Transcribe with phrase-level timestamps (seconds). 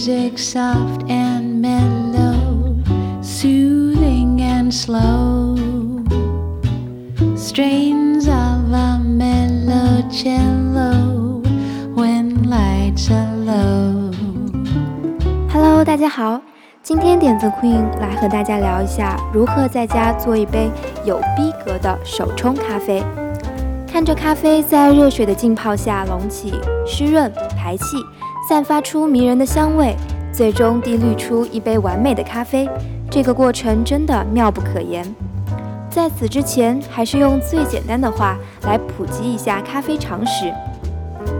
[0.00, 2.74] music soft and mellow,
[3.20, 5.54] soothing and slow.
[7.36, 9.84] Strains of a mellocello
[11.94, 14.10] when lights are low.
[15.52, 16.40] Hello，大家好，
[16.82, 20.70] 今天点子 Queen 来和大家聊一下如何在家做一杯
[21.04, 23.04] 有逼格的手冲咖啡。
[23.86, 26.54] 看着咖啡在热水的浸泡下隆起、
[26.86, 27.84] 湿润、排气，
[28.50, 29.94] 散发出迷人的香味，
[30.32, 32.68] 最终滴滤出一杯完美的咖啡，
[33.08, 35.06] 这个过程真的妙不可言。
[35.88, 40.52] 在此之前，还是用最简单的话来普及一下咖啡常识。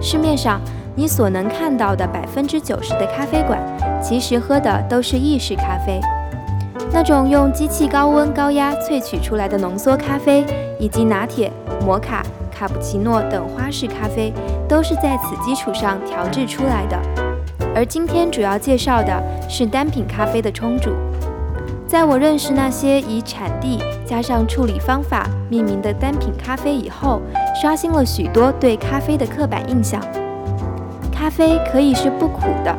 [0.00, 0.60] 市面上
[0.94, 3.60] 你所能看到的百分之九十的咖啡馆，
[4.00, 6.00] 其实喝的都是意式咖啡。
[6.92, 10.46] 那种用机器高温高压萃取出来的浓缩咖啡，
[10.78, 11.50] 以及拿铁、
[11.84, 12.24] 摩卡、
[12.62, 14.32] 卡布奇诺等花式咖啡，
[14.68, 16.96] 都是在此基础上调制出来的。
[17.74, 20.92] 而今天主要介绍的是单品咖啡的冲煮。
[21.88, 27.20] 在我认识那些以产地加上处理方法命名的单品咖啡以后，
[27.60, 30.00] 刷新了许多对咖啡的刻板印象。
[31.12, 32.72] 咖啡可以是不苦的。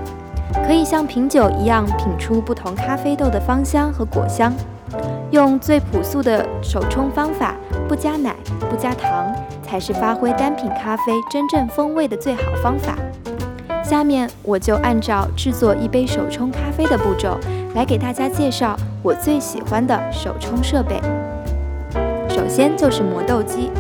[0.66, 4.54] 可以像品酒一样品出不同咖啡豆的芳香和果香，
[5.32, 7.54] 用最朴素的手冲方法，
[7.90, 8.34] 不加奶、
[8.70, 9.36] 不加糖，
[9.74, 12.96] 才是发挥单品咖啡真正风味的最好方法。
[13.84, 17.40] 下面我就按照制作一杯手冲咖啡的步骤，
[17.74, 21.02] 来给大家介绍我最喜欢的手冲设备。
[22.30, 23.72] 首先就是磨豆机，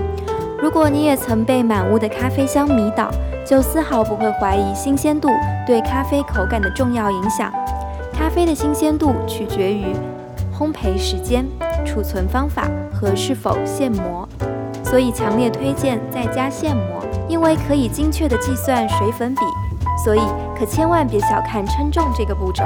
[0.59, 3.11] 如果你也曾被满屋的咖啡香迷倒。
[3.45, 5.27] 就丝毫不会怀疑新鲜度
[5.67, 7.53] 对咖啡口感的重要影响。
[8.13, 9.87] 咖啡的新鲜度取决于
[10.57, 11.45] 烘焙时间、
[11.85, 14.27] 储存方法和是否现磨，
[14.93, 19.41] 所以强烈推荐在家现磨，因为可以精确的计算水粉比，
[20.05, 20.21] 所以
[20.55, 22.63] 可千万别小看称重这个步骤。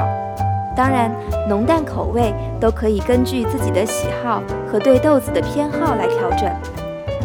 [0.76, 1.10] 当然，
[1.48, 6.54] 浓淡口味都可以根据自己的喜好和对豆子的偏好来调整。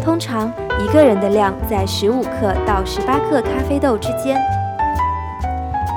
[0.02, 0.50] 通常
[0.80, 4.40] 一个人的量在十五克到十八克咖啡豆之间。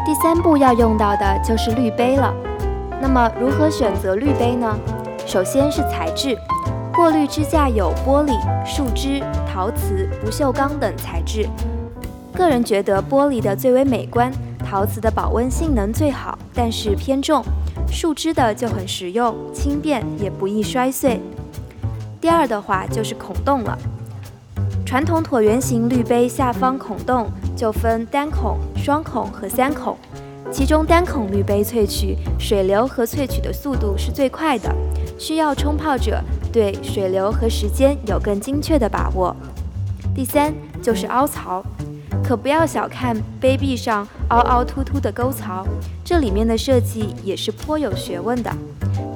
[0.05, 2.35] 第三步要用到的就是滤杯了。
[3.01, 4.77] 那么如何选择滤杯呢？
[5.25, 6.37] 首先是材质，
[6.97, 8.33] 过滤支架有玻璃、
[8.65, 11.47] 树脂、陶瓷、不锈钢等材质。
[12.33, 14.33] 个人觉得玻璃的最为美观，
[14.65, 17.43] 陶瓷的保温性能最好，但是偏重；
[17.93, 21.21] 树脂的就很实用、轻便，也不易摔碎。
[22.19, 23.77] 第二的话就是孔洞了。
[24.87, 29.95] 传统椭圆形滤杯下方孔洞就分单孔、双孔和三孔，
[30.51, 34.75] 其中单孔滤杯萃取水流和萃取的速度是最快的，
[35.19, 36.23] 需要冲泡者
[36.57, 39.37] 对水流和时间有更精确的把握。
[40.15, 41.63] 第三就是凹槽，
[42.25, 45.67] 可不要小看杯壁上凹凹凸凸的沟槽，
[46.03, 48.51] 这里面的设计也是颇有学问的。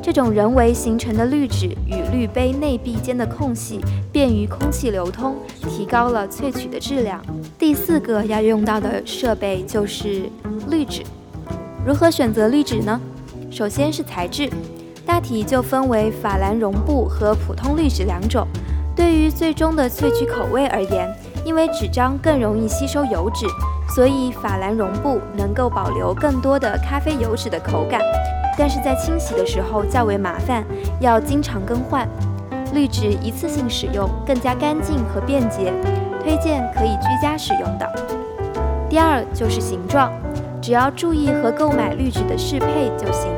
[0.02, 3.80] 这种人为形成的滤纸与滤杯内壁间的空隙
[4.12, 5.36] 便于空气流通，
[5.66, 7.24] 提高了萃取的质量。
[7.58, 10.28] 第四个要用到的设备就是
[10.68, 11.02] 滤纸。
[11.86, 13.00] 如何选择滤纸呢？
[13.50, 14.50] 首先是材质，
[15.10, 18.46] 大体就分为法兰绒布和普通滤纸两种。
[18.94, 21.12] 对于最终的萃取口味而言，
[21.44, 23.44] 因为纸张更容易吸收油脂，
[23.92, 28.00] 所以法兰绒布能够保留更多的咖啡油脂的口感。
[28.56, 30.64] 但是在清洗的时候较为麻烦，
[31.00, 32.08] 要经常更换。
[32.72, 35.72] 滤纸一次性使用更加干净和便捷，
[36.22, 37.92] 推荐可以居家使用的。
[38.88, 40.12] 第二就是形状，
[40.62, 43.28] 只要注意和购买滤纸的适配就行。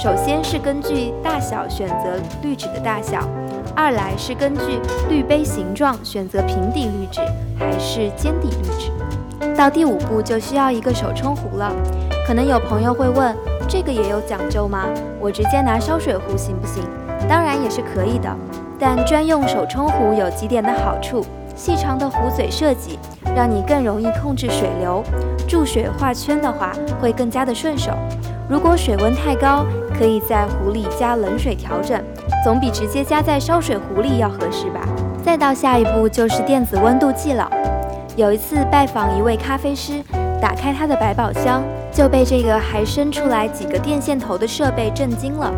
[0.00, 3.28] 首先是根据大小选择滤纸的大小，
[3.74, 4.78] 二来是根据
[5.08, 7.20] 滤杯形状选择平底滤纸
[7.58, 8.92] 还是尖底滤纸。
[9.56, 11.72] 到第五步就需要一个手冲壶了。
[12.24, 13.36] 可能有朋友会问。
[13.68, 14.86] 这个也有讲究吗？
[15.20, 16.82] 我直接拿烧水壶行不行？
[17.28, 18.34] 当然也是可以的，
[18.78, 21.22] 但专用手冲壶有几点的好处：
[21.54, 22.98] 细长的壶嘴设计，
[23.36, 25.02] 让你更容易控制水流；
[25.46, 27.90] 注水画圈的话会更加的顺手。
[28.48, 29.66] 如果水温太高，
[29.98, 32.00] 可以在壶里加冷水调整，
[32.44, 34.80] 总比直接加在烧水壶里要合适吧。
[35.24, 37.50] 再到下一步就是电子温度计了。
[38.16, 40.02] 有一次拜访一位咖啡师。
[40.40, 45.52] 打开他的百宝箱，就被这个还伸出来几个电线头的设备震惊了。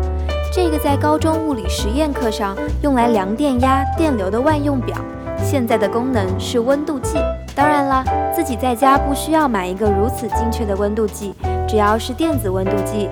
[0.51, 4.97] 这个在高中物理实验课上用来量电压、电流的万用表，
[5.37, 7.19] 现在的功能是温度计。
[7.53, 8.03] 当然了，
[8.33, 11.35] 自己在家不需要买一个如此精确的温度计，
[11.67, 13.07] 只要是电子温度计，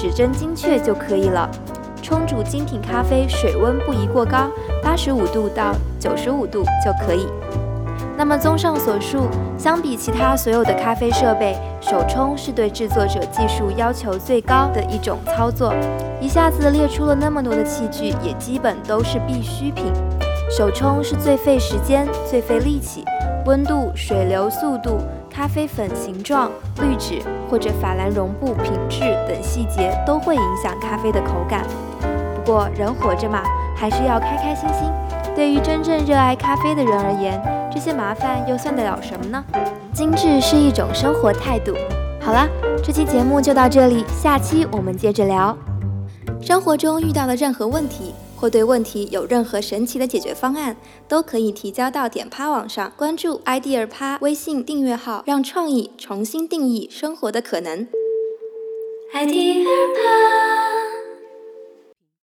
[0.00, 1.50] 指针精确就可以了。
[2.00, 4.48] 冲煮精品咖啡，水温不宜过高，
[4.80, 7.26] 八十五度到九十五度就可以。
[8.16, 9.26] 那么综上所述，
[9.58, 15.74] 相比其他所有的咖啡设备，手冲是对制作者技术要求最高的一种操作。
[16.20, 19.92] 一下子列出了那么多的器具，也基本都是必需品。
[20.48, 23.04] 手冲是最费时间、最费力气，
[23.46, 25.00] 温度、水流速度、
[25.38, 26.50] 咖啡粉形状、
[26.80, 28.98] 滤纸或者法兰绒布品质
[29.28, 31.64] 等细节都会影响咖啡的口感。
[32.34, 33.40] 不过人活着嘛，
[33.76, 34.90] 还是要开开心心。
[35.36, 37.40] 对于真正热爱咖啡的人而言，
[37.72, 39.44] 这些麻烦又算得了什么呢？
[39.92, 41.72] 精致是一种生活态度。
[42.20, 42.44] 好了，
[42.82, 45.56] 这期节目就到这里，下期我们接着聊。
[46.40, 50.76] 生活中遇到的任何问题，或对问题有任何神奇的解决方案，
[51.08, 57.88] 都可以提交到点趴网上，关注 idea 趴微信订阅号，让创意重新定义生活的可能。
[59.12, 60.57] idea 趴。